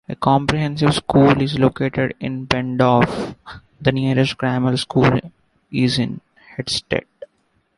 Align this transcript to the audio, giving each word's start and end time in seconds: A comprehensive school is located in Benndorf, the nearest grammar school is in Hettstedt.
A 0.09 0.15
comprehensive 0.15 0.93
school 0.95 1.39
is 1.43 1.59
located 1.59 2.15
in 2.19 2.47
Benndorf, 2.47 3.35
the 3.79 3.91
nearest 3.91 4.35
grammar 4.35 4.75
school 4.75 5.19
is 5.71 5.99
in 5.99 6.21
Hettstedt. 6.57 7.05